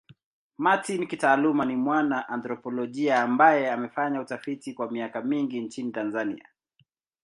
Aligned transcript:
Martin 0.57 1.07
kitaaluma 1.07 1.65
ni 1.65 1.75
mwana 1.75 2.29
anthropolojia 2.29 3.21
ambaye 3.21 3.71
amefanya 3.71 4.21
utafiti 4.21 4.73
kwa 4.73 4.91
miaka 4.91 5.21
mingi 5.21 5.61
nchini 5.61 5.91
Tanzania. 5.91 6.47